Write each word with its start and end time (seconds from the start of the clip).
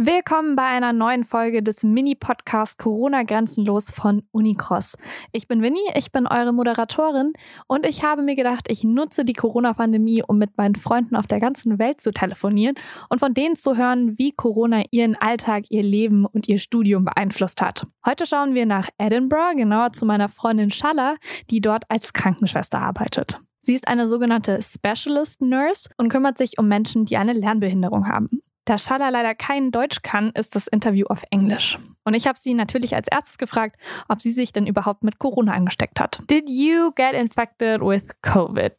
Willkommen 0.00 0.54
bei 0.54 0.62
einer 0.62 0.92
neuen 0.92 1.24
Folge 1.24 1.60
des 1.60 1.82
Mini-Podcasts 1.82 2.76
Corona 2.76 3.24
Grenzenlos 3.24 3.90
von 3.90 4.22
Unicross. 4.30 4.94
Ich 5.32 5.48
bin 5.48 5.60
Winnie, 5.60 5.90
ich 5.96 6.12
bin 6.12 6.28
eure 6.28 6.52
Moderatorin 6.52 7.32
und 7.66 7.84
ich 7.84 8.04
habe 8.04 8.22
mir 8.22 8.36
gedacht, 8.36 8.70
ich 8.70 8.84
nutze 8.84 9.24
die 9.24 9.32
Corona-Pandemie, 9.32 10.22
um 10.24 10.38
mit 10.38 10.56
meinen 10.56 10.76
Freunden 10.76 11.16
auf 11.16 11.26
der 11.26 11.40
ganzen 11.40 11.80
Welt 11.80 12.00
zu 12.00 12.12
telefonieren 12.12 12.76
und 13.08 13.18
von 13.18 13.34
denen 13.34 13.56
zu 13.56 13.76
hören, 13.76 14.16
wie 14.18 14.30
Corona 14.30 14.84
ihren 14.92 15.16
Alltag, 15.16 15.64
ihr 15.68 15.82
Leben 15.82 16.26
und 16.26 16.46
ihr 16.46 16.58
Studium 16.58 17.04
beeinflusst 17.04 17.60
hat. 17.60 17.84
Heute 18.06 18.24
schauen 18.24 18.54
wir 18.54 18.66
nach 18.66 18.88
Edinburgh, 18.98 19.56
genauer 19.56 19.90
zu 19.94 20.06
meiner 20.06 20.28
Freundin 20.28 20.70
Schalla, 20.70 21.16
die 21.50 21.60
dort 21.60 21.82
als 21.88 22.12
Krankenschwester 22.12 22.78
arbeitet. 22.78 23.40
Sie 23.62 23.74
ist 23.74 23.88
eine 23.88 24.06
sogenannte 24.06 24.60
Specialist 24.62 25.42
Nurse 25.42 25.90
und 25.96 26.08
kümmert 26.08 26.38
sich 26.38 26.56
um 26.56 26.68
Menschen, 26.68 27.04
die 27.04 27.16
eine 27.16 27.32
Lernbehinderung 27.32 28.06
haben. 28.06 28.42
Da 28.68 28.76
Shala 28.76 29.08
leider 29.08 29.34
kein 29.34 29.70
Deutsch 29.70 30.02
kann, 30.02 30.30
ist 30.34 30.54
das 30.54 30.66
Interview 30.66 31.06
auf 31.08 31.22
Englisch. 31.30 31.78
Und 32.04 32.12
ich 32.12 32.26
habe 32.26 32.36
sie 32.36 32.52
natürlich 32.52 32.94
als 32.94 33.08
erstes 33.08 33.38
gefragt, 33.38 33.76
ob 34.10 34.20
sie 34.20 34.30
sich 34.30 34.52
denn 34.52 34.66
überhaupt 34.66 35.02
mit 35.02 35.18
Corona 35.18 35.52
angesteckt 35.52 35.98
hat. 35.98 36.18
Did 36.28 36.50
you 36.50 36.92
get 36.94 37.14
infected 37.14 37.80
with 37.80 38.02
COVID? 38.20 38.74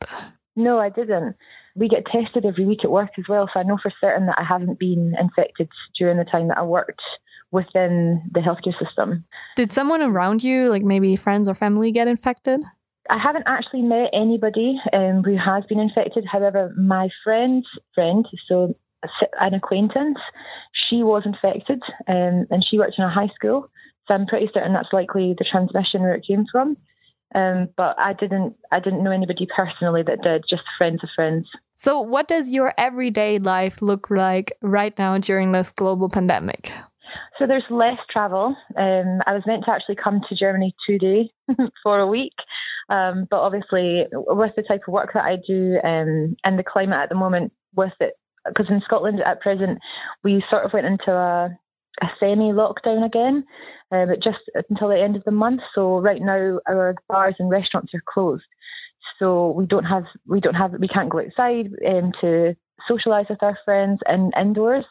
No, 0.54 0.80
I 0.80 0.92
didn't. 0.92 1.34
We 1.76 1.88
get 1.88 2.06
tested 2.06 2.46
every 2.46 2.68
week 2.68 2.86
at 2.86 2.92
work 2.92 3.10
as 3.18 3.26
well, 3.28 3.48
so 3.52 3.60
I 3.60 3.64
know 3.64 3.80
for 3.82 3.92
certain 4.00 4.28
that 4.28 4.38
I 4.38 4.44
haven't 4.44 4.78
been 4.78 5.16
infected 5.20 5.70
during 5.98 6.20
the 6.20 6.26
time 6.26 6.50
that 6.50 6.60
I 6.60 6.66
worked 6.66 7.02
within 7.50 8.22
the 8.32 8.42
healthcare 8.42 8.78
system. 8.78 9.26
Did 9.56 9.72
someone 9.72 10.04
around 10.04 10.44
you, 10.44 10.70
like 10.70 10.84
maybe 10.84 11.16
friends 11.16 11.48
or 11.48 11.56
family, 11.56 11.92
get 11.92 12.08
infected? 12.08 12.62
I 13.10 13.18
haven't 13.18 13.46
actually 13.48 13.82
met 13.82 14.12
anybody 14.14 14.80
um, 14.94 15.24
who 15.24 15.36
has 15.44 15.64
been 15.68 15.80
infected. 15.80 16.26
However, 16.32 16.76
my 16.78 17.10
friend's 17.24 17.66
friend, 17.96 18.24
so 18.48 18.76
an 19.40 19.54
acquaintance, 19.54 20.18
she 20.90 21.04
was 21.04 21.24
infected 21.26 21.82
um, 22.08 22.48
and 22.50 22.66
she 22.70 22.78
worked 22.78 22.96
in 22.98 23.04
a 23.04 23.10
high 23.10 23.30
school. 23.36 23.70
So 24.08 24.14
I'm 24.14 24.26
pretty 24.26 24.50
certain 24.54 24.74
that's 24.74 24.92
likely 24.92 25.36
the 25.38 25.46
transmission 25.50 26.02
where 26.02 26.16
it 26.16 26.26
came 26.28 26.46
from. 26.52 26.78
Um, 27.36 27.70
but 27.78 27.96
I 28.00 28.14
didn't 28.14 28.56
I 28.72 28.80
didn't 28.80 29.04
know 29.04 29.12
anybody 29.12 29.48
personally 29.56 30.02
that 30.02 30.24
did, 30.24 30.46
just 30.50 30.64
friends 30.80 31.04
of 31.04 31.10
friends. 31.16 31.48
So 31.76 32.02
what 32.02 32.28
does 32.28 32.50
your 32.50 32.74
everyday 32.78 33.38
life 33.38 33.84
look 33.84 34.10
like 34.10 34.54
right 34.64 34.98
now 34.98 35.18
during 35.20 35.52
this 35.52 35.72
global 35.72 36.10
pandemic? 36.10 36.72
So 37.38 37.46
there's 37.46 37.64
less 37.70 37.98
travel. 38.12 38.56
Um, 38.76 39.22
I 39.28 39.34
was 39.34 39.44
meant 39.46 39.64
to 39.66 39.72
actually 39.72 39.96
come 39.96 40.22
to 40.28 40.36
Germany 40.36 40.74
today 40.88 41.30
for 41.84 42.00
a 42.00 42.08
week, 42.08 42.34
um, 42.90 43.28
but 43.30 43.38
obviously 43.38 44.06
with 44.12 44.52
the 44.56 44.64
type 44.64 44.82
of 44.88 44.94
work 44.94 45.12
that 45.14 45.24
I 45.24 45.38
do 45.48 45.78
um, 45.84 46.36
and 46.44 46.58
the 46.58 46.64
climate 46.64 47.00
at 47.00 47.10
the 47.10 47.16
moment, 47.16 47.54
with 47.76 47.94
it 48.00 48.14
because 48.50 48.68
in 48.70 48.82
Scotland 48.86 49.20
at 49.26 49.42
present 49.42 49.80
we 50.24 50.44
sort 50.50 50.66
of 50.66 50.74
went 50.74 50.86
into 50.86 51.12
a, 51.12 51.50
a 52.02 52.08
semi 52.20 52.52
lockdown 52.52 53.06
again, 53.06 53.44
uh, 53.92 54.06
but 54.06 54.24
just 54.24 54.40
until 54.70 54.90
the 54.90 55.02
end 55.02 55.16
of 55.16 55.24
the 55.24 55.32
month. 55.32 55.62
So 55.74 56.00
right 56.00 56.22
now 56.22 56.60
our 56.68 56.96
bars 57.08 57.36
and 57.40 57.50
restaurants 57.50 57.94
are 57.94 58.04
closed, 58.08 58.44
so 59.20 59.52
we 59.52 59.66
don't 59.66 59.86
have 59.86 60.06
we 60.28 60.40
don't 60.40 60.56
have 60.56 60.74
we 60.80 60.88
can't 60.88 61.10
go 61.10 61.20
outside 61.20 61.68
um, 61.88 62.12
to 62.22 62.56
socialise 62.90 63.30
with 63.30 63.44
our 63.44 63.58
friends 63.66 64.00
and 64.06 64.34
indoors. 64.40 64.86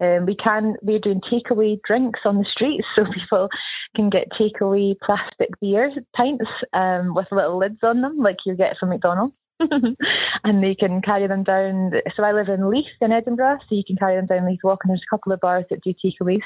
Um, 0.00 0.24
we 0.24 0.34
can 0.34 0.76
we're 0.82 0.98
doing 0.98 1.20
takeaway 1.20 1.78
drinks 1.86 2.20
on 2.24 2.38
the 2.38 2.46
streets, 2.50 2.86
so 2.96 3.04
people 3.04 3.48
can 3.94 4.10
get 4.10 4.28
takeaway 4.32 4.94
plastic 5.04 5.48
beer 5.60 5.90
pints 6.16 6.46
um, 6.72 7.14
with 7.14 7.26
little 7.32 7.58
lids 7.58 7.78
on 7.82 8.00
them, 8.00 8.18
like 8.18 8.36
you 8.46 8.54
get 8.54 8.76
from 8.78 8.90
McDonald's. 8.90 9.34
and 10.44 10.62
they 10.62 10.74
can 10.74 11.02
carry 11.02 11.26
them 11.26 11.44
down. 11.44 11.92
So 12.16 12.22
I 12.22 12.32
live 12.32 12.48
in 12.48 12.70
Leith 12.70 12.86
in 13.00 13.12
Edinburgh, 13.12 13.58
so 13.60 13.74
you 13.74 13.84
can 13.86 13.96
carry 13.96 14.16
them 14.16 14.26
down 14.26 14.46
Leith 14.46 14.60
Walk, 14.64 14.80
and 14.82 14.90
there's 14.90 15.02
a 15.06 15.14
couple 15.14 15.32
of 15.32 15.40
bars 15.40 15.64
that 15.70 15.82
do 15.82 15.92
takeaways. 15.92 16.42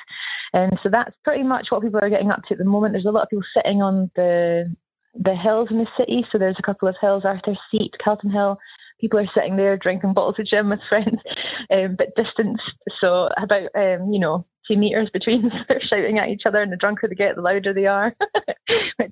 And 0.52 0.78
so 0.82 0.88
that's 0.90 1.14
pretty 1.24 1.42
much 1.42 1.66
what 1.70 1.82
people 1.82 2.00
are 2.02 2.10
getting 2.10 2.30
up 2.30 2.42
to 2.48 2.54
at 2.54 2.58
the 2.58 2.64
moment. 2.64 2.92
There's 2.92 3.04
a 3.04 3.10
lot 3.10 3.22
of 3.22 3.30
people 3.30 3.44
sitting 3.54 3.82
on 3.82 4.10
the 4.16 4.74
the 5.14 5.34
hills 5.34 5.68
in 5.70 5.78
the 5.78 5.86
city. 5.96 6.26
So 6.30 6.38
there's 6.38 6.56
a 6.58 6.62
couple 6.62 6.88
of 6.88 6.96
hills, 7.00 7.22
Arthur's 7.24 7.58
Seat, 7.70 7.92
Calton 8.02 8.30
Hill. 8.30 8.58
People 9.00 9.20
are 9.20 9.30
sitting 9.34 9.56
there 9.56 9.76
drinking 9.76 10.14
bottles 10.14 10.36
of 10.38 10.46
gin 10.46 10.70
with 10.70 10.80
friends, 10.88 11.20
um, 11.70 11.96
but 11.96 12.14
distanced. 12.16 12.62
So 13.00 13.28
about 13.36 13.70
um, 13.76 14.12
you 14.12 14.18
know 14.18 14.46
two 14.66 14.76
meters 14.76 15.10
between. 15.12 15.50
They're 15.68 15.80
shouting 15.88 16.18
at 16.18 16.28
each 16.28 16.42
other, 16.46 16.62
and 16.62 16.72
the 16.72 16.76
drunker 16.76 17.08
they 17.08 17.14
get, 17.14 17.36
the 17.36 17.42
louder 17.42 17.74
they 17.74 17.86
are, 17.86 18.14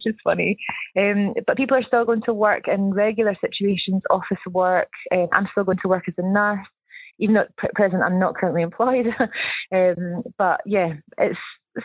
which 0.05 0.15
is 0.15 0.21
funny. 0.23 0.57
Um, 0.97 1.35
but 1.47 1.57
people 1.57 1.77
are 1.77 1.85
still 1.87 2.05
going 2.05 2.23
to 2.27 2.35
work 2.35 2.65
in 2.69 2.93
regular 2.93 3.37
situations, 3.41 4.03
office 4.11 4.39
work. 4.51 4.89
Um, 5.13 5.29
I'm 5.33 5.49
still 5.53 5.65
going 5.65 5.79
to 5.83 5.89
work 5.89 6.05
as 6.09 6.15
a 6.19 6.23
nurse, 6.23 6.67
even 7.19 7.35
though 7.35 7.45
at 7.63 7.75
present 7.75 8.03
I'm 8.03 8.19
not 8.19 8.37
currently 8.37 8.63
employed. 8.69 9.07
um, 9.75 10.23
but 10.39 10.61
yeah, 10.67 10.95
it's 11.19 11.39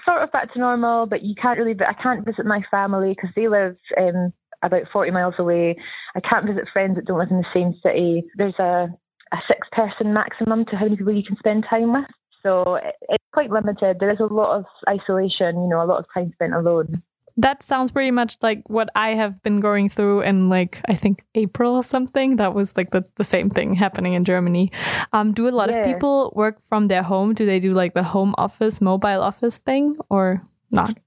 sort 0.05 0.23
of 0.23 0.31
back 0.31 0.53
to 0.53 0.59
normal. 0.59 1.05
But 1.05 1.23
you 1.23 1.35
can't 1.41 1.59
really. 1.59 1.75
I 1.79 2.01
can't 2.01 2.25
visit 2.25 2.45
my 2.45 2.61
family 2.71 3.09
because 3.09 3.31
they 3.35 3.47
live. 3.47 3.75
Um, 3.97 4.33
about 4.63 4.81
40 4.91 5.11
miles 5.11 5.35
away. 5.37 5.75
I 6.15 6.19
can't 6.19 6.47
visit 6.47 6.65
friends 6.73 6.95
that 6.95 7.05
don't 7.05 7.19
live 7.19 7.29
in 7.29 7.37
the 7.37 7.45
same 7.53 7.75
city. 7.83 8.23
There's 8.37 8.57
a 8.57 8.87
a 9.31 9.37
six 9.47 9.67
person 9.71 10.13
maximum 10.13 10.65
to 10.65 10.75
how 10.75 10.85
many 10.85 10.97
people 10.97 11.13
you 11.13 11.23
can 11.23 11.37
spend 11.37 11.65
time 11.69 11.93
with. 11.93 12.05
So 12.43 12.79
it's 13.09 13.23
quite 13.33 13.49
limited. 13.49 13.97
There 13.99 14.11
is 14.11 14.19
a 14.19 14.33
lot 14.33 14.57
of 14.57 14.65
isolation, 14.87 15.61
you 15.61 15.67
know, 15.67 15.83
a 15.83 15.85
lot 15.85 15.99
of 15.99 16.05
time 16.13 16.31
spent 16.33 16.53
alone. 16.53 17.01
That 17.37 17.61
sounds 17.61 17.91
pretty 17.91 18.11
much 18.11 18.37
like 18.41 18.63
what 18.67 18.89
I 18.95 19.13
have 19.13 19.41
been 19.43 19.59
going 19.59 19.89
through 19.89 20.21
in 20.21 20.49
like 20.49 20.81
I 20.89 20.95
think 20.95 21.23
April 21.35 21.75
or 21.75 21.83
something. 21.83 22.37
That 22.37 22.53
was 22.53 22.75
like 22.75 22.91
the, 22.91 23.05
the 23.15 23.23
same 23.23 23.49
thing 23.49 23.73
happening 23.73 24.13
in 24.13 24.25
Germany. 24.25 24.71
Um, 25.13 25.33
do 25.33 25.47
a 25.47 25.49
lot 25.49 25.69
yeah. 25.69 25.77
of 25.77 25.85
people 25.85 26.33
work 26.35 26.59
from 26.67 26.87
their 26.87 27.03
home? 27.03 27.33
Do 27.33 27.45
they 27.45 27.59
do 27.59 27.73
like 27.73 27.93
the 27.93 28.03
home 28.03 28.33
office, 28.37 28.81
mobile 28.81 29.21
office 29.21 29.57
thing 29.59 29.97
or 30.09 30.41
not? 30.71 30.97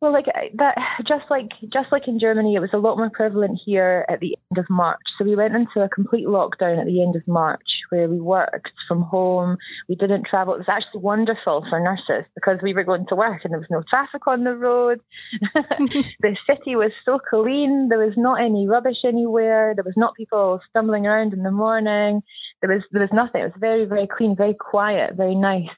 Well, 0.00 0.12
like 0.12 0.26
that, 0.58 0.76
just 1.08 1.24
like 1.30 1.48
just 1.72 1.90
like 1.90 2.06
in 2.06 2.20
Germany, 2.20 2.54
it 2.54 2.60
was 2.60 2.70
a 2.74 2.78
lot 2.78 2.96
more 2.98 3.10
prevalent 3.10 3.58
here 3.64 4.04
at 4.08 4.20
the 4.20 4.36
end 4.50 4.58
of 4.58 4.66
March. 4.68 5.00
So 5.18 5.24
we 5.24 5.36
went 5.36 5.54
into 5.54 5.80
a 5.80 5.88
complete 5.88 6.26
lockdown 6.26 6.78
at 6.78 6.86
the 6.86 7.02
end 7.02 7.16
of 7.16 7.22
March, 7.26 7.64
where 7.90 8.08
we 8.08 8.20
worked 8.20 8.70
from 8.88 9.02
home. 9.02 9.56
We 9.88 9.94
didn't 9.94 10.26
travel. 10.28 10.54
It 10.54 10.58
was 10.58 10.68
actually 10.68 11.02
wonderful 11.02 11.64
for 11.68 11.80
nurses 11.80 12.28
because 12.34 12.58
we 12.62 12.74
were 12.74 12.84
going 12.84 13.06
to 13.08 13.14
work 13.14 13.40
and 13.44 13.52
there 13.52 13.60
was 13.60 13.70
no 13.70 13.82
traffic 13.88 14.26
on 14.26 14.44
the 14.44 14.54
road. 14.54 15.00
the 15.78 16.36
city 16.46 16.76
was 16.76 16.92
so 17.04 17.18
clean. 17.18 17.88
There 17.88 18.04
was 18.04 18.14
not 18.16 18.40
any 18.40 18.66
rubbish 18.66 19.04
anywhere. 19.04 19.74
There 19.74 19.84
was 19.84 19.96
not 19.96 20.14
people 20.14 20.60
stumbling 20.70 21.06
around 21.06 21.32
in 21.32 21.42
the 21.42 21.50
morning. 21.50 22.22
There 22.60 22.70
was 22.72 22.82
there 22.92 23.02
was 23.02 23.12
nothing. 23.12 23.42
It 23.42 23.52
was 23.52 23.60
very 23.60 23.84
very 23.84 24.06
clean, 24.06 24.36
very 24.36 24.54
quiet, 24.54 25.14
very 25.16 25.34
nice. 25.34 25.68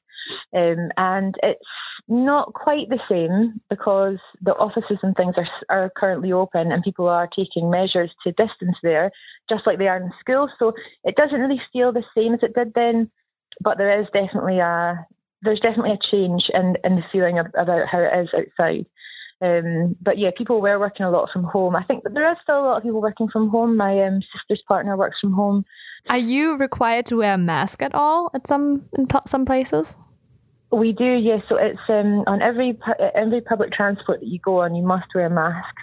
Um, 0.54 0.90
and 0.96 1.34
it's 1.42 1.60
not 2.08 2.54
quite 2.54 2.88
the 2.88 3.00
same 3.08 3.60
because 3.68 4.16
the 4.40 4.52
offices 4.52 4.98
and 5.02 5.14
things 5.14 5.34
are, 5.36 5.48
are 5.68 5.92
currently 5.94 6.32
open 6.32 6.72
and 6.72 6.82
people 6.82 7.06
are 7.06 7.28
taking 7.28 7.70
measures 7.70 8.10
to 8.24 8.32
distance 8.32 8.76
there, 8.82 9.10
just 9.48 9.66
like 9.66 9.78
they 9.78 9.88
are 9.88 9.98
in 9.98 10.10
schools. 10.20 10.50
So 10.58 10.72
it 11.04 11.16
doesn't 11.16 11.38
really 11.38 11.60
feel 11.72 11.92
the 11.92 12.04
same 12.16 12.34
as 12.34 12.40
it 12.42 12.54
did 12.54 12.72
then, 12.74 13.10
but 13.60 13.76
there 13.76 14.00
is 14.00 14.06
definitely 14.12 14.58
a 14.58 15.06
there's 15.42 15.60
definitely 15.60 15.92
a 15.92 16.10
change 16.10 16.42
in, 16.52 16.74
in 16.82 16.96
the 16.96 17.02
feeling 17.12 17.38
of, 17.38 17.46
about 17.56 17.86
how 17.88 18.00
it 18.00 18.22
is 18.22 18.28
outside. 18.34 18.86
Um, 19.40 19.94
but 20.02 20.18
yeah, 20.18 20.30
people 20.36 20.60
were 20.60 20.80
working 20.80 21.06
a 21.06 21.10
lot 21.10 21.28
from 21.32 21.44
home. 21.44 21.76
I 21.76 21.84
think 21.84 22.02
there 22.12 22.26
are 22.26 22.36
still 22.42 22.58
a 22.58 22.64
lot 22.64 22.76
of 22.78 22.82
people 22.82 23.00
working 23.00 23.28
from 23.32 23.48
home. 23.48 23.76
My 23.76 24.04
um, 24.04 24.20
sister's 24.32 24.62
partner 24.66 24.96
works 24.96 25.18
from 25.20 25.32
home. 25.32 25.64
Are 26.08 26.18
you 26.18 26.56
required 26.56 27.06
to 27.06 27.16
wear 27.18 27.34
a 27.34 27.38
mask 27.38 27.82
at 27.82 27.94
all 27.94 28.30
at 28.34 28.48
some 28.48 28.86
in 28.98 29.06
some 29.26 29.44
places? 29.44 29.96
We 30.70 30.92
do, 30.92 31.14
yes. 31.14 31.42
So 31.48 31.56
it's 31.56 31.78
um, 31.88 32.24
on 32.26 32.42
every 32.42 32.78
every 33.14 33.40
public 33.40 33.72
transport 33.72 34.20
that 34.20 34.26
you 34.26 34.38
go 34.38 34.60
on, 34.60 34.74
you 34.74 34.82
must 34.84 35.06
wear 35.14 35.26
a 35.26 35.30
mask. 35.30 35.74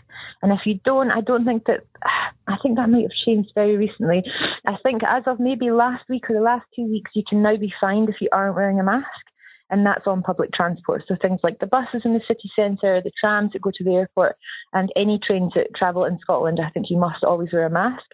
And 0.43 0.51
if 0.51 0.59
you 0.65 0.79
don't, 0.85 1.09
I 1.11 1.21
don't 1.21 1.45
think 1.45 1.65
that. 1.65 1.81
I 2.47 2.57
think 2.61 2.77
that 2.77 2.89
might 2.89 3.01
have 3.01 3.25
changed 3.25 3.49
very 3.55 3.75
recently. 3.75 4.21
I 4.67 4.75
think 4.83 5.01
as 5.03 5.23
of 5.25 5.39
maybe 5.39 5.71
last 5.71 6.03
week 6.07 6.29
or 6.29 6.35
the 6.35 6.41
last 6.41 6.65
two 6.75 6.83
weeks, 6.83 7.09
you 7.15 7.23
can 7.27 7.41
now 7.41 7.57
be 7.57 7.73
fined 7.81 8.07
if 8.07 8.17
you 8.21 8.29
aren't 8.31 8.55
wearing 8.55 8.79
a 8.79 8.83
mask, 8.83 9.07
and 9.71 9.83
that's 9.83 10.05
on 10.05 10.21
public 10.21 10.53
transport. 10.53 11.01
So 11.07 11.15
things 11.19 11.39
like 11.41 11.57
the 11.57 11.65
buses 11.65 12.03
in 12.05 12.13
the 12.13 12.21
city 12.27 12.51
centre, 12.55 13.01
the 13.01 13.11
trams 13.19 13.53
that 13.53 13.63
go 13.63 13.71
to 13.75 13.83
the 13.83 13.95
airport, 13.95 14.35
and 14.73 14.91
any 14.95 15.19
trains 15.25 15.53
that 15.55 15.73
travel 15.75 16.05
in 16.05 16.19
Scotland. 16.19 16.59
I 16.63 16.69
think 16.69 16.91
you 16.91 16.97
must 16.97 17.23
always 17.23 17.51
wear 17.51 17.65
a 17.65 17.71
mask 17.71 18.05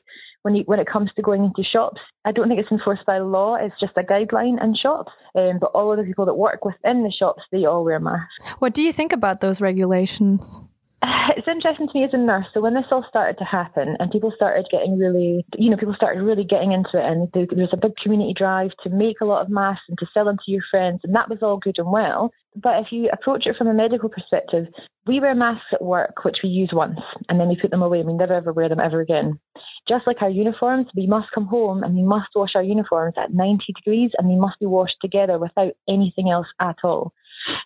when 0.44 0.56
you, 0.56 0.64
when 0.66 0.80
it 0.80 0.88
comes 0.88 1.10
to 1.16 1.22
going 1.22 1.44
into 1.44 1.64
shops. 1.64 2.02
I 2.26 2.32
don't 2.32 2.48
think 2.48 2.60
it's 2.60 2.72
enforced 2.72 3.06
by 3.06 3.20
law. 3.20 3.56
It's 3.56 3.80
just 3.80 3.94
a 3.98 4.04
guideline 4.04 4.64
in 4.64 4.76
shops. 4.76 5.12
Um, 5.36 5.60
but 5.60 5.72
all 5.74 5.92
of 5.92 5.98
the 5.98 6.04
people 6.04 6.26
that 6.26 6.36
work 6.36 6.66
within 6.66 7.04
the 7.04 7.12
shops, 7.12 7.44
they 7.52 7.66
all 7.66 7.84
wear 7.84 8.00
masks. 8.00 8.34
What 8.60 8.74
do 8.74 8.84
you 8.84 8.92
think 8.92 9.14
about 9.14 9.42
those 9.42 9.62
regulations? 9.62 10.62
It's 11.38 11.48
interesting 11.48 11.88
to 11.88 11.98
me 11.98 12.04
as 12.04 12.14
a 12.14 12.18
nurse. 12.18 12.46
So 12.54 12.62
when 12.62 12.74
this 12.74 12.86
all 12.92 13.06
started 13.08 13.38
to 13.40 13.46
happen, 13.46 13.96
and 14.00 14.12
people 14.12 14.34
started 14.36 14.68
getting 14.70 14.98
really, 15.00 15.46
you 15.58 15.70
know, 15.70 15.78
people 15.78 15.96
started 15.96 16.22
really 16.22 16.44
getting 16.44 16.72
into 16.72 16.92
it, 16.94 17.06
and 17.06 17.30
there 17.34 17.48
was 17.52 17.74
a 17.74 17.78
big 17.78 17.96
community 18.04 18.34
drive 18.38 18.72
to 18.84 18.90
make 18.90 19.22
a 19.22 19.26
lot 19.26 19.42
of 19.42 19.50
masks 19.50 19.86
and 19.88 19.98
to 20.00 20.08
sell 20.14 20.26
them 20.26 20.38
to 20.46 20.52
your 20.52 20.62
friends, 20.70 21.00
and 21.04 21.16
that 21.16 21.30
was 21.30 21.40
all 21.42 21.58
good 21.58 21.80
and 21.80 21.92
well. 21.92 22.32
But 22.56 22.80
if 22.80 22.88
you 22.92 23.10
approach 23.12 23.48
it 23.48 23.56
from 23.56 23.68
a 23.68 23.74
medical 23.74 24.10
perspective, 24.10 24.66
we 25.08 25.20
wear 25.20 25.34
masks 25.34 25.68
at 25.74 25.82
work, 25.82 26.24
which 26.24 26.38
we 26.44 26.50
use 26.50 26.72
once, 26.74 27.00
and 27.30 27.40
then 27.40 27.48
we 27.48 27.58
put 27.60 27.72
them 27.72 27.82
away, 27.82 28.00
and 28.00 28.08
we 28.08 28.14
never 28.14 28.34
ever 28.34 28.54
wear 28.54 28.70
them 28.70 28.80
ever 28.80 29.00
again. 29.00 29.40
Just 29.88 30.06
like 30.08 30.22
our 30.22 30.30
uniforms, 30.30 30.88
we 30.96 31.08
must 31.08 31.32
come 31.34 31.46
home 31.46 31.84
and 31.84 31.96
we 31.96 32.04
must 32.04 32.30
wash 32.36 32.52
our 32.56 32.64
uniforms 32.64 33.16
at 33.18 33.34
90 33.34 33.64
degrees 33.76 34.12
and 34.18 34.30
they 34.30 34.36
must 34.36 34.60
be 34.60 34.66
washed 34.66 34.98
together 35.02 35.38
without 35.38 35.74
anything 35.90 36.30
else 36.30 36.48
at 36.60 36.78
all. 36.84 37.14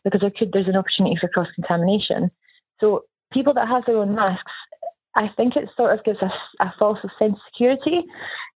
Because 0.03 0.21
there 0.21 0.31
could, 0.35 0.51
there's 0.53 0.67
an 0.67 0.77
opportunity 0.77 1.17
for 1.19 1.27
cross 1.27 1.47
contamination. 1.55 2.31
So 2.79 3.03
people 3.33 3.53
that 3.55 3.67
have 3.67 3.83
their 3.85 3.97
own 3.97 4.15
masks, 4.15 4.51
I 5.15 5.27
think 5.35 5.55
it 5.55 5.69
sort 5.75 5.97
of 5.97 6.05
gives 6.05 6.19
us 6.21 6.31
a, 6.59 6.65
a 6.65 6.73
false 6.79 6.99
sense 7.19 7.33
of 7.33 7.39
security. 7.51 8.03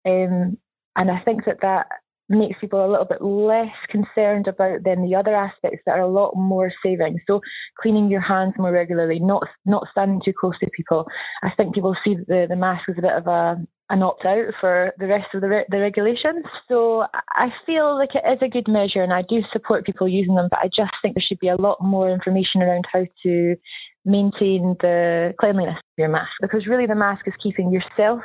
Um, 0.07 0.59
and 0.97 1.11
I 1.11 1.21
think 1.25 1.45
that 1.47 1.61
that 1.63 1.87
makes 2.29 2.61
people 2.61 2.85
a 2.85 2.91
little 2.91 3.05
bit 3.05 3.23
less 3.23 3.75
concerned 3.89 4.47
about 4.49 4.85
then 4.85 5.03
the 5.03 5.15
other 5.15 5.35
aspects 5.35 5.83
that 5.87 5.93
are 5.93 6.03
a 6.03 6.09
lot 6.09 6.33
more 6.37 6.71
saving. 6.85 7.19
So 7.27 7.41
cleaning 7.81 8.11
your 8.11 8.21
hands 8.21 8.55
more 8.59 8.73
regularly, 8.73 9.19
not 9.19 9.45
not 9.65 9.87
standing 9.91 10.21
too 10.25 10.35
close 10.39 10.59
to 10.61 10.71
people. 10.71 11.07
I 11.43 11.51
think 11.57 11.75
people 11.75 11.97
see 12.05 12.17
the 12.27 12.47
the 12.49 12.57
mask 12.57 12.89
as 12.89 12.97
a 12.99 13.03
bit 13.03 13.13
of 13.13 13.27
a 13.27 13.57
an 13.91 14.03
opt 14.03 14.25
out 14.27 14.53
for 14.61 14.93
the 14.99 15.07
rest 15.07 15.29
of 15.35 15.41
the 15.41 15.49
re- 15.49 15.67
the 15.71 15.81
regulations. 15.81 16.45
So 16.69 17.05
I 17.15 17.49
feel 17.65 17.97
like 17.97 18.11
it 18.15 18.29
is 18.31 18.39
a 18.43 18.49
good 18.49 18.69
measure, 18.69 19.03
and 19.03 19.13
I 19.13 19.23
do 19.23 19.41
support 19.53 19.87
people 19.87 20.09
using 20.09 20.35
them. 20.35 20.49
But 20.51 20.61
I 20.61 20.67
just 20.67 20.93
think 21.01 21.15
there 21.15 21.25
should 21.27 21.39
be 21.39 21.49
a 21.49 21.57
lot 21.57 21.79
more 21.81 22.11
information 22.11 22.63
around 22.63 22.85
how 22.93 23.05
to 23.23 23.57
maintain 24.05 24.77
the 24.81 25.35
cleanliness 25.39 25.77
of 25.77 25.99
your 25.99 26.09
mask 26.09 26.31
because 26.41 26.67
really 26.67 26.87
the 26.87 26.95
mask 26.95 27.27
is 27.27 27.35
keeping 27.43 27.73
yourself 27.73 28.23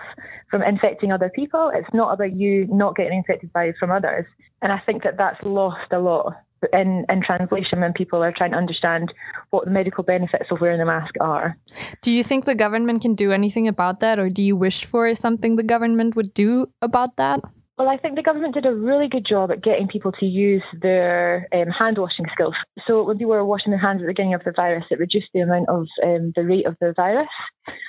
from 0.49 0.61
infecting 0.61 1.11
other 1.11 1.31
people. 1.33 1.71
It's 1.73 1.93
not 1.93 2.13
about 2.13 2.35
you 2.35 2.67
not 2.69 2.95
getting 2.95 3.17
infected 3.17 3.51
by 3.53 3.73
from 3.79 3.91
others. 3.91 4.25
And 4.61 4.71
I 4.71 4.79
think 4.85 5.03
that 5.03 5.17
that's 5.17 5.43
lost 5.43 5.91
a 5.91 5.99
lot 5.99 6.33
in, 6.71 7.05
in 7.09 7.21
translation 7.21 7.81
when 7.81 7.93
people 7.93 8.23
are 8.23 8.31
trying 8.31 8.51
to 8.51 8.57
understand 8.57 9.13
what 9.49 9.65
the 9.65 9.71
medical 9.71 10.03
benefits 10.03 10.45
of 10.51 10.61
wearing 10.61 10.79
a 10.79 10.85
mask 10.85 11.13
are. 11.19 11.57
Do 12.01 12.11
you 12.11 12.23
think 12.23 12.45
the 12.45 12.55
government 12.55 13.01
can 13.01 13.15
do 13.15 13.31
anything 13.31 13.67
about 13.67 13.99
that, 13.99 14.19
or 14.19 14.29
do 14.29 14.41
you 14.41 14.55
wish 14.55 14.85
for 14.85 15.13
something 15.15 15.55
the 15.55 15.63
government 15.63 16.15
would 16.15 16.33
do 16.33 16.67
about 16.81 17.17
that? 17.17 17.41
Well, 17.75 17.89
I 17.89 17.97
think 17.97 18.15
the 18.15 18.21
government 18.21 18.53
did 18.53 18.67
a 18.67 18.73
really 18.73 19.07
good 19.07 19.25
job 19.27 19.49
at 19.49 19.63
getting 19.63 19.87
people 19.87 20.11
to 20.19 20.27
use 20.27 20.61
their 20.79 21.47
um, 21.51 21.69
hand 21.69 21.97
washing 21.97 22.25
skills. 22.31 22.53
So 22.85 23.01
when 23.01 23.17
people 23.17 23.31
were 23.31 23.43
washing 23.43 23.71
their 23.71 23.81
hands 23.81 23.97
at 23.97 24.05
the 24.05 24.11
beginning 24.11 24.35
of 24.35 24.43
the 24.45 24.53
virus, 24.55 24.83
it 24.91 24.99
reduced 24.99 25.29
the 25.33 25.39
amount 25.39 25.69
of 25.69 25.87
um, 26.05 26.33
the 26.35 26.43
rate 26.43 26.67
of 26.67 26.75
the 26.79 26.93
virus. 26.95 27.29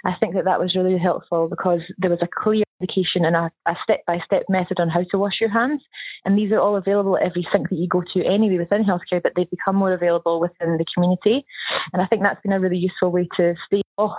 I 0.06 0.12
think 0.18 0.34
that 0.36 0.46
that 0.46 0.58
was 0.58 0.74
really 0.74 0.98
helpful 0.98 1.48
because 1.50 1.80
there 1.98 2.08
was 2.08 2.22
a 2.22 2.28
clear 2.32 2.64
indication 2.80 3.26
and 3.26 3.36
a, 3.36 3.50
step 3.84 4.00
by 4.06 4.18
step 4.24 4.44
method 4.48 4.80
on 4.80 4.88
how 4.88 5.02
to 5.10 5.18
wash 5.18 5.34
your 5.38 5.50
hands. 5.50 5.82
And 6.24 6.38
these 6.38 6.50
are 6.52 6.60
all 6.60 6.76
available 6.76 7.18
at 7.18 7.24
every 7.24 7.46
sink 7.52 7.68
that 7.68 7.76
you 7.76 7.86
go 7.86 8.02
to 8.14 8.24
anyway 8.24 8.58
within 8.58 8.84
healthcare, 8.84 9.22
but 9.22 9.32
they've 9.36 9.50
become 9.50 9.76
more 9.76 9.92
available 9.92 10.40
within 10.40 10.78
the 10.78 10.86
community. 10.94 11.44
And 11.92 12.00
I 12.00 12.06
think 12.06 12.22
that's 12.22 12.40
been 12.42 12.52
a 12.52 12.60
really 12.60 12.78
useful 12.78 13.12
way 13.12 13.28
to 13.36 13.54
stay 13.66 13.82
off 13.98 14.16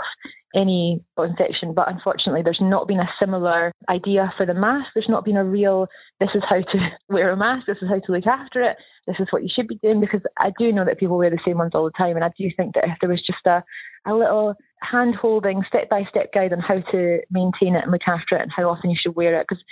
any 0.56 1.04
infection. 1.18 1.74
But 1.74 1.90
unfortunately, 1.90 2.42
there's 2.44 2.62
not 2.62 2.88
been 2.88 3.00
a 3.00 3.10
similar 3.20 3.72
idea 3.90 4.34
for 4.38 4.46
the 4.46 4.54
mask. 4.54 4.88
There's 4.94 5.10
not 5.10 5.26
been 5.26 5.38
a 5.38 5.44
real, 5.44 5.88
this 6.20 6.30
is 6.34 6.44
how 6.48 6.58
to 6.58 6.90
wear 7.10 7.32
a 7.32 7.38
mask, 7.38 7.68
this 7.68 7.78
is 7.82 7.90
how 7.90 8.00
to 8.00 8.12
look 8.12 8.26
after 8.26 8.62
it, 8.62 8.78
this 9.08 9.18
is 9.20 9.28
what 9.30 9.44
you 9.44 9.50
should 9.54 9.68
be 9.68 9.76
doing. 9.76 10.00
Because 10.00 10.22
I 10.38 10.52
do 10.58 10.72
know 10.72 10.86
that 10.86 11.00
people 11.00 11.18
wear 11.18 11.30
the 11.30 11.40
same 11.46 11.58
ones 11.58 11.72
all 11.74 11.86
the 11.86 11.92
time. 11.98 12.16
And 12.16 12.24
I 12.24 12.32
do 12.38 12.50
think 12.56 12.76
that 12.76 12.86
if 12.86 12.98
there 13.02 13.10
was 13.10 13.22
just 13.26 13.46
a, 13.46 13.64
a 14.10 14.14
little 14.14 14.56
hand 14.82 15.16
holding, 15.16 15.64
step 15.68 15.90
by 15.90 16.04
step 16.10 16.34
guide 16.34 16.54
on 16.54 16.60
how 16.60 16.80
to 16.92 17.20
maintain 17.30 17.76
it 17.76 17.84
and 17.84 17.92
look 17.92 18.08
after 18.08 18.36
it 18.38 18.42
and 18.42 18.52
how 18.56 18.70
often 18.70 18.90
you 18.90 18.98
should 19.02 19.16
wear 19.16 19.40
it, 19.40 19.48
because 19.48 19.64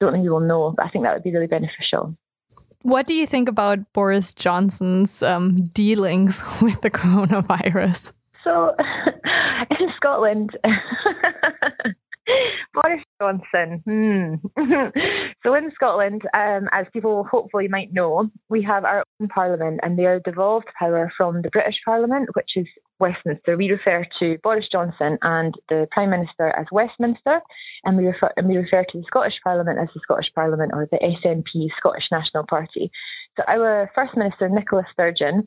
I 0.00 0.04
don't 0.04 0.12
think 0.14 0.24
you 0.24 0.32
will 0.32 0.40
know, 0.40 0.74
but 0.76 0.86
I 0.86 0.88
think 0.88 1.04
that 1.04 1.14
would 1.14 1.22
be 1.22 1.32
really 1.32 1.46
beneficial. 1.46 2.16
What 2.82 3.06
do 3.06 3.14
you 3.14 3.28
think 3.28 3.48
about 3.48 3.92
Boris 3.92 4.34
Johnson's 4.34 5.22
um, 5.22 5.56
dealings 5.72 6.42
with 6.62 6.80
the 6.80 6.90
coronavirus? 6.90 8.12
So, 8.42 8.74
in 9.70 9.88
Scotland, 9.96 10.56
Boris 12.74 13.02
Johnson. 13.20 13.82
Hmm. 13.84 14.34
so 15.42 15.54
in 15.54 15.70
Scotland, 15.74 16.22
um, 16.34 16.68
as 16.72 16.86
people 16.92 17.26
hopefully 17.30 17.68
might 17.68 17.92
know, 17.92 18.30
we 18.48 18.62
have 18.62 18.84
our 18.84 19.04
own 19.20 19.28
parliament 19.28 19.80
and 19.82 19.98
they 19.98 20.06
are 20.06 20.20
devolved 20.20 20.68
power 20.78 21.12
from 21.16 21.42
the 21.42 21.50
British 21.50 21.76
Parliament, 21.84 22.28
which 22.34 22.50
is 22.56 22.66
Westminster. 23.00 23.56
We 23.56 23.70
refer 23.70 24.06
to 24.20 24.38
Boris 24.42 24.66
Johnson 24.70 25.18
and 25.22 25.54
the 25.68 25.88
Prime 25.90 26.10
Minister 26.10 26.48
as 26.48 26.66
Westminster, 26.70 27.40
and 27.84 27.96
we 27.96 28.06
refer, 28.06 28.30
and 28.36 28.48
we 28.48 28.56
refer 28.56 28.84
to 28.84 28.98
the 28.98 29.04
Scottish 29.06 29.34
Parliament 29.42 29.78
as 29.80 29.88
the 29.92 30.00
Scottish 30.02 30.30
Parliament 30.34 30.72
or 30.74 30.88
the 30.90 30.98
SNP, 30.98 31.68
Scottish 31.78 32.04
National 32.12 32.44
Party. 32.48 32.90
So 33.36 33.42
our 33.48 33.90
First 33.94 34.16
Minister, 34.16 34.48
Nicola 34.48 34.84
Sturgeon, 34.92 35.44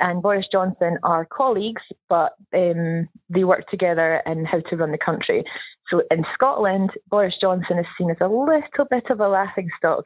and 0.00 0.22
Boris 0.22 0.46
Johnson 0.50 0.98
are 1.02 1.26
colleagues, 1.26 1.82
but 2.08 2.32
um, 2.54 3.08
they 3.28 3.44
work 3.44 3.68
together 3.70 4.22
in 4.26 4.44
how 4.44 4.60
to 4.60 4.76
run 4.76 4.92
the 4.92 4.98
country. 4.98 5.44
So 5.90 6.02
in 6.10 6.24
Scotland, 6.34 6.90
Boris 7.08 7.34
Johnson 7.40 7.78
is 7.78 7.86
seen 7.98 8.10
as 8.10 8.16
a 8.20 8.28
little 8.28 8.86
bit 8.90 9.04
of 9.10 9.20
a 9.20 9.28
laughing 9.28 9.68
stock, 9.78 10.04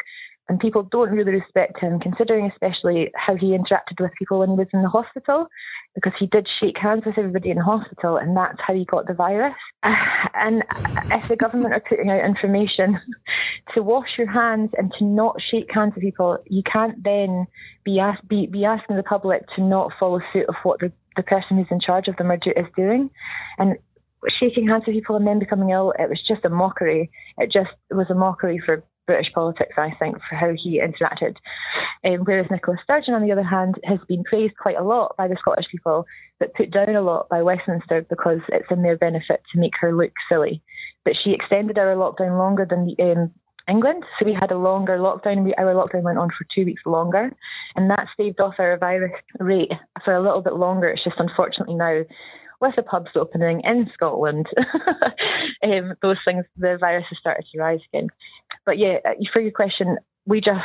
and 0.49 0.59
people 0.59 0.83
don't 0.91 1.11
really 1.11 1.33
respect 1.33 1.81
him, 1.81 2.01
considering 2.01 2.51
especially 2.51 3.11
how 3.15 3.37
he 3.37 3.57
interacted 3.57 4.01
with 4.01 4.11
people 4.19 4.41
when 4.41 4.51
he 4.51 4.57
was 4.57 4.67
in 4.73 4.83
the 4.83 4.89
hospital, 4.89 5.47
because 5.95 6.13
he 6.19 6.27
did 6.27 6.47
shake 6.61 6.77
hands 6.77 7.03
with 7.07 7.17
everybody 7.17 7.51
in 7.51 7.57
the 7.57 7.65
hospital, 7.65 8.17
and 8.17 8.37
that's 8.37 8.59
how 8.67 8.75
he 8.75 8.85
got 8.85 9.07
the 9.07 9.15
virus. 9.15 9.55
And 10.33 10.63
if 11.13 11.29
the 11.29 11.37
government 11.37 11.75
are 11.75 11.83
putting 11.87 12.09
out 12.09 12.25
information 12.25 12.99
to 13.75 13.83
wash 13.83 14.09
your 14.19 14.31
hands 14.31 14.71
and 14.77 14.93
to 14.99 15.05
not 15.05 15.37
shake 15.51 15.71
hands 15.73 15.95
with 15.95 16.05
people, 16.05 16.39
you 16.47 16.63
can't 16.71 17.03
then 17.03 17.47
be, 17.85 17.99
ask, 17.99 18.21
be, 18.29 18.47
be 18.47 18.65
asking 18.65 18.97
the 18.97 19.03
public 19.03 19.43
to 19.57 19.63
not 19.63 19.93
follow 19.99 20.21
suit 20.33 20.49
of 20.49 20.55
what 20.63 20.81
the, 20.81 20.93
the 21.17 21.23
person 21.23 21.57
who's 21.57 21.67
in 21.71 21.81
charge 21.81 22.09
of 22.09 22.17
them 22.17 22.31
do, 22.43 22.51
is 22.57 22.67
doing. 22.77 23.11
And 23.59 23.77
shaking 24.39 24.69
hands 24.69 24.85
with 24.87 24.97
people 24.97 25.17
and 25.17 25.27
then 25.27 25.39
becoming 25.39 25.71
ill, 25.71 25.93
it 25.99 26.09
was 26.09 26.21
just 26.27 26.45
a 26.45 26.51
mockery. 26.51 27.11
It 27.39 27.53
just 27.53 27.71
was 27.91 28.07
a 28.11 28.15
mockery 28.15 28.61
for 28.65 28.85
British 29.07 29.33
politics, 29.35 29.75
I 29.77 29.91
think, 29.99 30.17
for 30.29 30.37
how 30.37 30.53
he 30.55 30.81
interacted. 30.81 31.35
Um, 32.05 32.25
whereas 32.25 32.47
Nicola 32.51 32.77
Sturgeon, 32.85 33.15
on 33.15 33.23
the 33.23 33.33
other 33.33 33.43
hand, 33.43 33.75
has 33.85 33.99
been 34.07 34.23
praised 34.25 34.55
quite 34.57 34.77
a 34.77 34.85
lot 34.85 35.17
by 35.17 35.27
the 35.27 35.37
Scottish 35.41 35.67
people, 35.71 36.07
but 36.39 36.55
put 36.55 36.71
down 36.71 36.95
a 36.95 37.03
lot 37.03 37.29
by 37.29 37.43
Westminster 37.43 38.07
because 38.09 38.39
it's 38.49 38.71
in 38.71 38.83
their 38.83 38.97
benefit 38.97 39.43
to 39.53 39.61
make 39.61 39.73
her 39.81 39.93
look 39.93 40.13
silly. 40.29 40.63
But 41.05 41.15
she 41.23 41.33
extended 41.33 41.77
our 41.77 41.97
lockdown 41.97 42.39
longer 42.39 42.67
than 42.69 42.87
the, 42.87 43.03
um, 43.03 43.33
England. 43.69 44.05
So 44.19 44.27
we 44.27 44.37
had 44.39 44.51
a 44.51 44.59
longer 44.59 44.99
lockdown. 44.99 45.45
We, 45.45 45.55
our 45.55 45.75
lockdown 45.75 46.03
went 46.03 46.19
on 46.19 46.29
for 46.29 46.47
two 46.55 46.65
weeks 46.65 46.83
longer, 46.87 47.31
and 47.77 47.91
that 47.91 48.07
staved 48.15 48.41
off 48.41 48.55
our 48.59 48.79
virus 48.79 49.12
rate 49.39 49.73
for 50.05 50.15
a 50.15 50.23
little 50.23 50.43
bit 50.43 50.55
longer. 50.55 50.89
It's 50.89 51.05
just 51.05 51.19
unfortunately 51.19 51.75
now 51.75 52.03
with 52.61 52.77
the 52.77 52.83
pubs 52.83 53.11
opening 53.17 53.62
in 53.65 53.91
Scotland, 53.95 54.47
um, 55.62 55.95
those 56.03 56.19
things, 56.25 56.45
the 56.57 56.77
virus 56.79 57.07
has 57.09 57.19
started 57.19 57.47
to 57.51 57.59
rise 57.59 57.81
again. 57.93 58.09
But 58.67 58.79
yeah, 58.79 58.99
uh, 59.05 59.12
for 59.33 59.41
your 59.41 59.53
question, 59.53 59.97
we 60.27 60.41
just 60.41 60.61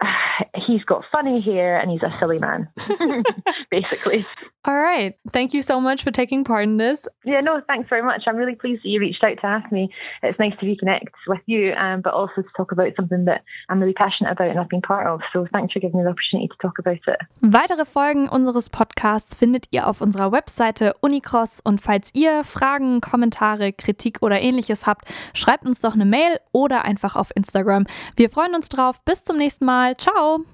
he's 0.66 0.84
got 0.84 1.04
funny 1.10 1.40
hair 1.40 1.78
and 1.78 1.90
he's 1.90 2.02
a 2.02 2.10
silly 2.10 2.38
man, 2.38 2.68
basically. 3.70 4.26
All 4.66 4.78
right. 4.78 5.14
Thank 5.30 5.52
you 5.52 5.60
so 5.62 5.78
much 5.78 6.02
for 6.02 6.10
taking 6.10 6.42
part 6.42 6.64
in 6.64 6.78
this. 6.78 7.06
Yeah, 7.24 7.40
no, 7.40 7.60
thanks 7.66 7.88
very 7.90 8.02
much. 8.02 8.22
I'm 8.26 8.36
really 8.36 8.54
pleased 8.54 8.82
that 8.82 8.88
you 8.88 8.98
reached 8.98 9.22
out 9.22 9.36
to 9.40 9.46
ask 9.46 9.70
me. 9.70 9.90
It's 10.22 10.38
nice 10.38 10.54
to 10.60 10.64
reconnect 10.66 11.12
with 11.26 11.40
you, 11.46 11.72
um, 11.74 12.00
but 12.00 12.14
also 12.14 12.40
to 12.40 12.48
talk 12.56 12.72
about 12.72 12.92
something 12.96 13.26
that 13.26 13.42
I'm 13.68 13.78
really 13.78 13.92
passionate 13.92 14.32
about 14.32 14.48
and 14.48 14.58
I've 14.58 14.70
been 14.70 14.80
part 14.80 15.06
of. 15.06 15.20
So 15.34 15.46
thanks 15.52 15.74
for 15.74 15.80
giving 15.80 15.98
me 15.98 16.04
the 16.04 16.10
opportunity 16.10 16.48
to 16.48 16.56
talk 16.62 16.78
about 16.78 17.00
it. 17.06 17.20
Weitere 17.42 17.84
Folgen 17.84 18.28
unseres 18.28 18.70
Podcasts 18.70 19.34
findet 19.34 19.66
ihr 19.70 19.86
auf 19.86 20.00
unserer 20.00 20.32
Webseite 20.32 20.94
Unicross 21.02 21.60
und 21.62 21.82
falls 21.82 22.10
ihr 22.14 22.42
Fragen, 22.42 23.02
Kommentare, 23.02 23.72
Kritik 23.72 24.22
oder 24.22 24.40
ähnliches 24.40 24.86
habt, 24.86 25.06
schreibt 25.34 25.66
uns 25.66 25.82
doch 25.82 25.94
eine 25.94 26.06
Mail 26.06 26.38
oder 26.52 26.84
einfach 26.84 27.16
auf 27.16 27.32
Instagram. 27.36 27.84
Wir 28.16 28.30
freuen 28.30 28.54
uns 28.54 28.70
drauf. 28.70 29.04
Bis 29.04 29.24
zum 29.24 29.36
nächsten 29.36 29.66
Mal. 29.66 29.96
Ciao. 29.98 30.44